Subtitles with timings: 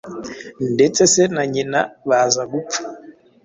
[0.73, 2.81] Ndetse se na nyina baza gupfa